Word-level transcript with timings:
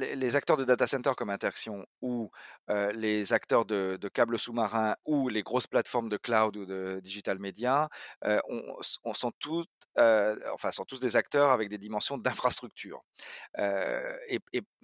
les 0.00 0.36
acteurs 0.36 0.56
de 0.56 0.64
data 0.64 0.86
center 0.86 1.12
comme 1.16 1.30
Interaction 1.30 1.86
ou 2.00 2.30
les 2.94 3.32
acteurs 3.32 3.64
de, 3.64 3.98
câbles 4.12 4.38
sous-marins 4.38 4.96
ou 5.04 5.28
les 5.28 5.42
grosses 5.42 5.66
plateformes 5.66 6.08
de 6.08 6.16
cloud 6.16 6.56
ou 6.56 6.66
de 6.66 7.00
digital 7.02 7.38
media 7.38 7.88
on, 8.24 9.14
sont 9.14 9.32
toutes 9.38 9.70
enfin, 9.96 10.70
sont 10.70 10.84
tous 10.84 11.00
des 11.00 11.16
acteurs 11.16 11.50
avec 11.50 11.68
des 11.68 11.78
dimensions 11.78 12.18
d'infrastructure. 12.18 13.02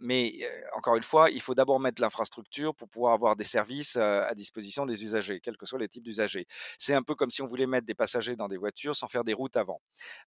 mais 0.00 0.32
encore 0.76 0.96
une 0.96 1.02
fois, 1.02 1.30
il 1.30 1.40
faut 1.40 1.54
d'abord 1.54 1.80
mettre 1.80 2.02
l'infrastructure 2.02 2.74
pour 2.74 2.88
pouvoir 2.88 3.14
avoir 3.14 3.36
des 3.36 3.44
services 3.44 3.96
à 3.96 4.34
disposition 4.34 4.86
des 4.86 5.02
usagers, 5.04 5.40
quels 5.40 5.56
que 5.56 5.66
soient 5.66 5.78
les 5.78 5.88
types 5.88 6.04
d'usagers. 6.04 6.46
C'est 6.78 6.94
un 6.94 7.02
peu 7.02 7.14
comme 7.14 7.30
si 7.30 7.42
on 7.42 7.46
voulait 7.46 7.66
mettre 7.66 7.86
des 7.86 7.94
passagers 7.94 8.36
dans 8.36 8.48
des 8.48 8.56
voitures 8.56 8.96
sans 8.96 9.08
faire 9.08 9.24
des 9.24 9.34
routes 9.34 9.56
avant. 9.56 9.80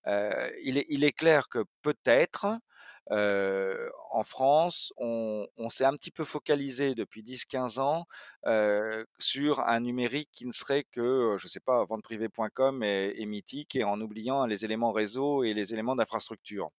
il 0.08 1.04
est 1.04 1.12
clair 1.12 1.50
que 1.50 1.64
peut-être 1.82 2.60
en 3.10 4.24
France, 4.24 4.94
on, 4.98 5.48
s'est 5.70 5.86
un 5.86 5.94
petit 5.94 6.12
peu 6.12 6.24
focalisé 6.24 6.96
depuis 6.96 7.24
10-15 7.24 7.80
ans 7.80 8.06
sur 9.20 9.60
un 9.62 9.80
numérique 9.80 10.30
qui 10.32 10.46
ne 10.46 10.52
serait 10.52 10.86
que, 10.92 11.36
je 11.38 11.46
ne 11.46 11.50
sais 11.50 11.60
pas, 11.60 11.84
venteprivée.com 11.86 12.84
et, 12.84 13.14
et, 13.16 13.26
mythique, 13.26 13.76
et 13.76 13.84
en 13.84 14.00
oubliant 14.02 14.46
les 14.46 14.66
éléments 14.66 14.92
réseau 14.92 15.44
et 15.44 15.54
les 15.54 15.74
éléments 15.74 15.96
d'infrastructure. 15.96 16.70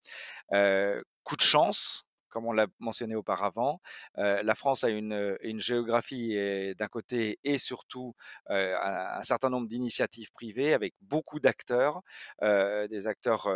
coup 0.49 1.35
de 1.35 1.41
chance, 1.41 2.05
comme 2.33 2.47
on 2.47 2.51
l'a 2.51 2.65
mentionné 2.79 3.15
auparavant. 3.15 3.79
la 4.17 4.55
France 4.55 4.83
a 4.83 4.89
une, 4.89 5.37
géographie 5.59 6.35
d'un 6.75 6.87
côté 6.87 7.39
et 7.43 7.59
surtout 7.59 8.15
un, 8.49 9.21
certain 9.21 9.51
nombre 9.51 9.67
d'initiatives 9.67 10.31
privées 10.31 10.73
avec 10.73 10.95
beaucoup 11.01 11.39
d'acteurs, 11.39 12.01
des 12.41 13.07
acteurs 13.07 13.47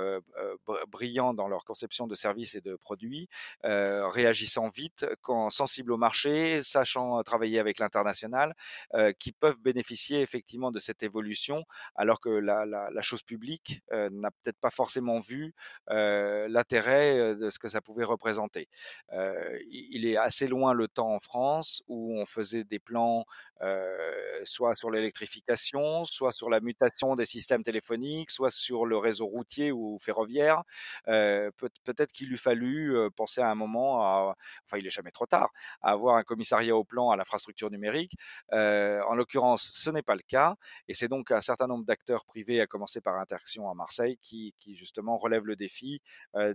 brillants 0.87 1.33
dans 1.33 1.47
leur 1.47 1.65
conception 1.65 2.05
de 2.05 2.13
services 2.13 2.53
et 2.53 2.61
de 2.61 2.75
produits, 2.75 3.27
réagissant 3.63 4.69
vite, 4.69 5.05
sensibles 5.49 5.91
au 5.91 5.97
marché, 5.97 6.61
sachant 6.61 7.23
travailler 7.23 7.59
avec 7.59 7.79
l'international, 7.79 8.53
qui 9.19 9.31
peuvent 9.31 9.59
bénéficier 9.59 10.21
effectivement 10.21 10.71
de 10.71 10.79
cette 10.79 11.01
évolution, 11.01 11.63
alors 11.95 12.21
que 12.21 12.29
la 12.29 13.01
chose 13.01 13.23
publique 13.23 13.81
n'a 13.91 14.29
peut-être 14.29 14.59
pas 14.59 14.69
forcément 14.69 15.17
vu 15.19 15.55
l'intérêt 15.89 17.35
de 17.35 17.49
ce 17.49 17.57
que 17.57 17.67
ça 17.67 17.81
pouvait 17.81 18.03
représenter 18.03 18.66
il 19.11 20.05
est 20.05 20.17
assez 20.17 20.47
loin 20.47 20.73
le 20.73 20.87
temps 20.87 21.13
en 21.13 21.19
France 21.19 21.83
où 21.87 22.17
on 22.19 22.25
faisait 22.25 22.63
des 22.63 22.79
plans 22.79 23.25
soit 24.43 24.75
sur 24.75 24.91
l'électrification, 24.91 26.05
soit 26.05 26.31
sur 26.31 26.49
la 26.49 26.59
mutation 26.59 27.15
des 27.15 27.25
systèmes 27.25 27.63
téléphoniques, 27.63 28.31
soit 28.31 28.51
sur 28.51 28.85
le 28.85 28.97
réseau 28.97 29.25
routier 29.25 29.71
ou 29.71 29.97
ferroviaire. 29.99 30.63
Peut-être 31.05 32.11
qu'il 32.11 32.31
eût 32.31 32.37
fallu 32.37 32.95
penser 33.15 33.41
à 33.41 33.49
un 33.49 33.55
moment, 33.55 34.29
enfin 34.65 34.77
il 34.77 34.85
est 34.85 34.91
jamais 34.91 35.11
trop 35.11 35.25
tard, 35.25 35.51
à 35.81 35.91
avoir 35.91 36.17
un 36.17 36.23
commissariat 36.23 36.75
au 36.75 36.83
plan 36.83 37.09
à 37.09 37.15
l'infrastructure 37.15 37.71
numérique. 37.71 38.13
en 38.51 39.15
l'occurrence, 39.15 39.71
ce 39.73 39.89
n'est 39.89 40.01
pas 40.03 40.15
le 40.15 40.21
cas, 40.27 40.55
et 40.87 40.93
c'est 40.93 41.07
donc 41.07 41.31
un 41.31 41.41
certain 41.41 41.67
nombre 41.67 41.85
d'acteurs 41.85 42.25
privés, 42.25 42.61
à 42.61 42.67
commencer 42.67 43.01
par 43.01 43.15
Interaction 43.17 43.69
à 43.69 43.73
Marseille, 43.73 44.17
qui, 44.21 44.53
justement 44.75 45.17
relèvent 45.17 45.45
le 45.45 45.55
défi 45.55 46.01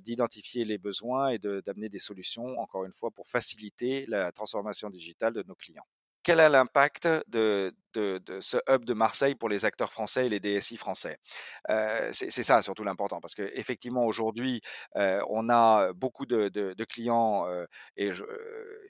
d'identifier 0.00 0.64
les 0.64 0.78
besoins 0.78 1.30
et 1.30 1.38
d'amener 1.38 1.88
des 1.88 1.98
solutions 2.02 2.58
encore 2.58 2.84
une 2.84 2.92
fois, 2.92 3.10
pour 3.10 3.28
faciliter 3.28 4.06
la 4.06 4.32
transformation 4.32 4.90
digitale 4.90 5.32
de 5.32 5.42
nos 5.46 5.54
clients. 5.54 5.86
Quel 6.22 6.38
est 6.40 6.48
l'impact 6.48 7.08
de, 7.28 7.74
de, 7.94 8.20
ce 8.40 8.56
hub 8.68 8.84
de 8.84 8.94
Marseille 8.94 9.34
pour 9.34 9.48
les 9.48 9.64
acteurs 9.64 9.92
français 9.92 10.26
et 10.26 10.28
les 10.28 10.40
DSI 10.40 10.76
français. 10.76 11.18
c'est 12.12 12.30
ça 12.42 12.62
surtout 12.62 12.84
l'important, 12.84 13.20
parce 13.20 13.34
qu'effectivement, 13.34 14.04
aujourd'hui, 14.06 14.60
on 14.94 15.48
a 15.48 15.92
beaucoup 15.92 16.26
de, 16.26 16.84
clients, 16.84 17.46
et 17.96 18.12
je, 18.12 18.24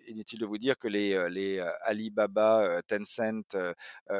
inutile 0.09 0.41
de 0.41 0.47
vous 0.47 0.59
dire 0.59 0.78
que 0.78 0.88
les, 0.88 1.28
les 1.31 1.60
Alibaba, 1.82 2.81
Tencent, 2.88 3.56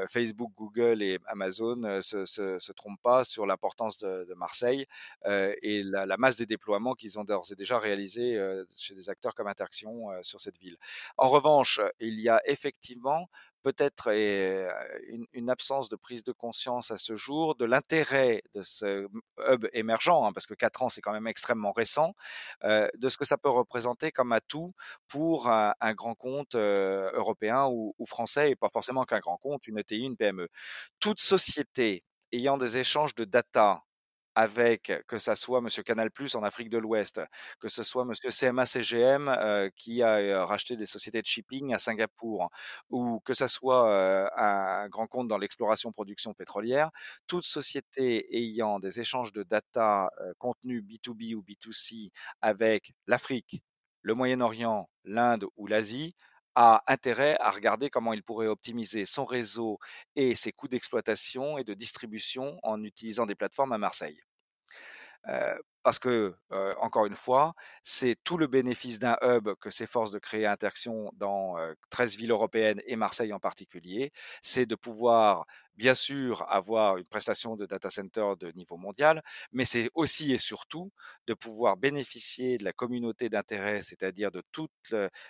Facebook, 0.09 0.53
Google 0.57 1.03
et 1.03 1.19
Amazon 1.27 1.77
ne 1.77 2.01
se, 2.01 2.73
trompent 2.73 3.03
pas 3.03 3.25
sur 3.25 3.47
l'importance 3.47 3.99
de, 3.99 4.33
Marseille 4.37 4.87
et 5.27 5.83
la, 5.83 6.07
la, 6.07 6.17
masse 6.17 6.37
des 6.37 6.47
déploiements 6.47 6.95
qu'ils 6.95 7.19
ont 7.19 7.25
d'ores 7.25 7.53
et 7.53 7.55
déjà 7.55 7.79
réalisés 7.79 8.39
chez 8.77 8.95
des 8.95 9.09
acteurs 9.11 9.35
comme 9.35 9.47
Interaction 9.47 10.11
sur 10.23 10.41
cette 10.41 10.59
ville. 10.59 10.77
En 11.17 11.29
revanche, 11.29 11.81
il 12.01 12.21
y 12.21 12.29
a 12.29 12.41
effectivement 12.47 13.29
peut-être 13.63 14.09
une, 14.13 15.51
absence 15.51 15.89
de 15.89 15.97
prise 15.97 16.25
de 16.25 16.33
conscience 16.33 16.91
à 16.91 16.97
ce 16.97 17.15
jour 17.15 17.55
de 17.55 17.65
l'intérêt 17.65 18.43
de 18.55 18.63
ce 18.63 19.09
hub 19.49 19.67
émergent, 19.73 20.25
hein, 20.25 20.33
parce 20.33 20.47
que 20.47 20.55
4 20.55 20.83
ans 20.83 20.89
c'est 20.89 21.01
quand 21.01 21.13
même 21.13 21.27
extrêmement 21.27 21.73
récent, 21.73 22.15
de 22.65 23.09
ce 23.09 23.17
que 23.17 23.25
ça 23.25 23.37
peut 23.37 23.51
représenter 23.51 24.13
comme 24.13 24.33
atout 24.33 24.75
pour 25.09 25.49
un, 25.49 25.75
grand 25.95 26.15
compte 26.15 26.55
européen 26.55 27.67
ou, 27.67 27.95
ou, 27.99 28.07
français, 28.07 28.51
et 28.51 28.57
pas 28.57 28.71
forcément 28.71 29.05
qu'un 29.05 29.21
grand 29.21 29.37
compte, 29.37 29.67
une 29.67 29.79
ETI, 29.79 30.05
une 30.05 30.17
PME. 30.17 30.49
Toute 31.01 31.21
société 31.21 32.05
ayant 32.33 32.57
des 32.57 32.79
échanges 32.79 33.15
de 33.15 33.25
data 33.25 33.83
avec 34.35 34.93
que 35.09 35.19
ça 35.19 35.37
soit 35.37 35.61
Monsieur 35.61 35.83
Canal 35.83 36.11
Plus 36.11 36.35
en 36.35 36.43
Afrique 36.43 36.69
de 36.71 36.79
l'Ouest, 36.79 37.21
que 37.61 37.69
ce 37.69 37.83
soit 37.83 38.05
Monsieur 38.05 38.31
CMA 38.31 38.67
CGM 38.67 39.71
qui 39.77 40.03
a 40.03 40.45
racheté 40.47 40.77
des 40.77 40.87
sociétés 40.87 41.21
de 41.23 41.27
shipping 41.27 41.75
à 41.75 41.79
Singapour, 41.79 42.49
ou 42.91 43.21
que 43.25 43.35
ça 43.35 43.49
soit 43.49 44.31
un 44.37 44.89
grand 44.89 45.07
compte 45.07 45.29
dans 45.29 45.39
l'exploration 45.39 45.93
production 45.93 46.35
pétrolière, 46.35 46.91
toute 47.27 47.45
société 47.45 48.35
ayant 48.37 48.79
des 48.81 49.01
échanges 49.01 49.33
de 49.33 49.43
data 49.43 50.11
contenus 50.39 50.83
B2B 50.85 51.35
ou 51.35 51.43
B2C 51.43 52.11
avec 52.41 52.93
l'Afrique, 53.07 53.63
le 54.03 54.15
Moyen-Orient, 54.15 54.89
l'Inde 55.05 55.47
ou 55.57 55.67
l'Asie 55.67 56.15
a 56.55 56.83
intérêt 56.87 57.37
à 57.41 57.51
regarder 57.51 57.91
comment 57.91 58.13
il 58.13 58.23
pourrait 58.23 58.47
optimiser 58.47 59.05
son 59.07 59.25
réseau 59.25 59.79
et 60.17 60.35
ses 60.35 60.53
coûts 60.53 60.69
d'exploitation 60.69 61.59
et 61.59 61.65
de 61.65 61.75
distribution 61.75 62.59
en 62.63 62.83
utilisant 62.85 63.27
des 63.27 63.35
plateformes 63.35 63.73
à 63.73 63.79
Marseille. 63.79 64.21
Parce 65.83 65.99
que, 65.99 66.35
encore 66.81 67.07
une 67.07 67.17
fois, 67.17 67.55
c'est 67.83 68.17
tout 68.25 68.39
le 68.39 68.47
bénéfice 68.47 68.99
d'un 68.99 69.17
hub 69.23 69.49
que 69.61 69.71
s'efforce 69.71 70.11
de 70.11 70.19
créer 70.19 70.47
Interaction 70.47 71.11
dans 71.15 71.57
13 71.91 72.17
villes 72.17 72.31
européennes 72.31 72.81
et 72.87 72.97
Marseille 72.97 73.33
en 73.33 73.41
particulier, 73.41 74.13
c'est 74.43 74.67
de 74.67 74.75
pouvoir 74.75 75.47
bien 75.77 75.95
sûr 75.95 76.45
avoir 76.51 76.99
une 76.99 77.07
prestation 77.07 77.57
de 77.57 77.65
data 77.67 77.89
center 77.89 78.35
de 78.39 78.51
niveau 78.53 78.77
mondial, 78.77 79.23
mais 79.53 79.65
c'est 79.65 79.91
aussi 79.95 80.33
et 80.33 80.39
surtout 80.39 80.93
de 81.27 81.35
pouvoir 81.35 81.77
bénéficier 81.79 82.59
de 82.59 82.65
la 82.65 82.73
communauté 82.75 83.31
d'intérêt, 83.31 83.81
c'est-à-dire 83.83 84.31
de 84.31 84.43
tous 84.53 84.69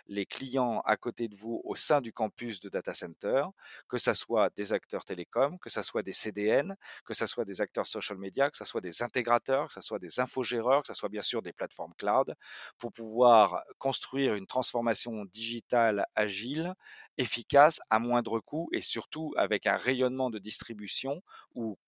les 0.06 0.26
clients 0.26 0.80
à 0.84 0.96
côté 0.96 1.28
de 1.28 1.36
vous 1.36 1.60
au 1.64 1.76
sein 1.76 2.00
du 2.00 2.12
campus 2.12 2.60
de 2.60 2.68
data 2.68 2.92
center, 2.92 3.44
que 3.88 3.98
ce 3.98 4.14
soit 4.14 4.50
des 4.56 4.72
acteurs 4.72 5.04
télécoms, 5.04 5.58
que 5.58 5.70
ce 5.70 5.82
soit 5.82 6.02
des 6.02 6.12
CDN, 6.12 6.76
que 7.04 7.14
ce 7.14 7.26
soit 7.26 7.44
des 7.44 7.60
acteurs 7.60 7.86
social 7.86 8.18
media, 8.18 8.50
que 8.50 8.56
ce 8.56 8.64
soit 8.64 8.80
des 8.80 9.02
intégrateurs, 9.02 9.68
que 9.68 9.74
ce 9.74 9.80
soit 9.80 10.00
des 10.00 10.18
infogéreurs, 10.42 10.82
que 10.82 10.88
ce 10.88 10.94
soit 10.94 11.08
bien 11.08 11.22
sûr 11.22 11.42
des 11.42 11.52
plateformes 11.52 11.94
cloud, 11.96 12.34
pour 12.78 12.92
pouvoir 12.92 13.62
construire 13.78 14.34
une 14.34 14.46
transformation 14.46 15.24
digitale 15.26 16.06
agile 16.14 16.74
efficace, 17.18 17.80
à 17.90 17.98
moindre 17.98 18.40
coût 18.40 18.68
et 18.72 18.80
surtout 18.80 19.32
avec 19.36 19.66
un 19.66 19.76
rayonnement 19.76 20.30
de 20.30 20.38
distribution 20.38 21.22
où 21.54 21.78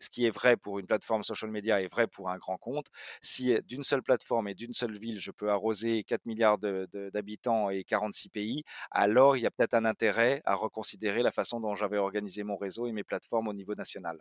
ce 0.00 0.08
qui 0.10 0.24
est 0.26 0.30
vrai 0.30 0.56
pour 0.56 0.78
une 0.78 0.86
plateforme 0.86 1.22
social 1.24 1.50
media 1.50 1.82
est 1.82 1.88
vrai 1.88 2.06
pour 2.06 2.30
un 2.30 2.38
grand 2.38 2.56
compte. 2.56 2.86
Si 3.22 3.56
d'une 3.64 3.82
seule 3.84 4.02
plateforme 4.02 4.48
et 4.48 4.54
d'une 4.54 4.72
seule 4.72 4.98
ville, 4.98 5.20
je 5.20 5.30
peux 5.30 5.50
arroser 5.50 6.04
4 6.04 6.24
milliards 6.26 6.58
d'habitants 6.58 7.68
et 7.70 7.84
46 7.84 8.30
pays, 8.30 8.64
alors 8.90 9.36
il 9.36 9.42
y 9.42 9.46
a 9.46 9.50
peut-être 9.50 9.74
un 9.74 9.84
intérêt 9.84 10.40
à 10.46 10.54
reconsidérer 10.54 11.22
la 11.22 11.32
façon 11.32 11.60
dont 11.60 11.74
j'avais 11.74 11.98
organisé 11.98 12.42
mon 12.44 12.56
réseau 12.56 12.86
et 12.86 12.92
mes 12.92 13.04
plateformes 13.04 13.48
au 13.48 13.52
niveau 13.52 13.74
national. 13.74 14.20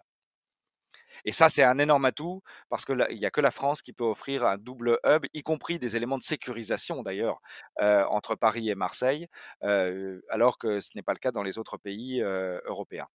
Et 1.25 1.31
ça, 1.31 1.49
c'est 1.49 1.63
un 1.63 1.79
énorme 1.79 2.05
atout 2.05 2.41
parce 2.69 2.85
qu'il 2.85 3.05
n'y 3.11 3.25
a 3.25 3.31
que 3.31 3.41
la 3.41 3.51
France 3.51 3.81
qui 3.81 3.93
peut 3.93 4.03
offrir 4.03 4.45
un 4.45 4.57
double 4.57 4.99
hub, 5.05 5.25
y 5.33 5.41
compris 5.43 5.79
des 5.79 5.95
éléments 5.95 6.17
de 6.17 6.23
sécurisation 6.23 7.03
d'ailleurs, 7.03 7.39
entre 7.79 8.35
Paris 8.35 8.69
et 8.69 8.75
Marseille, 8.75 9.27
alors 9.61 10.57
que 10.59 10.79
ce 10.79 10.89
n'est 10.95 11.03
pas 11.03 11.13
le 11.13 11.19
cas 11.19 11.31
dans 11.31 11.43
les 11.43 11.57
autres 11.57 11.77
pays 11.77 12.21
européens. 12.21 13.07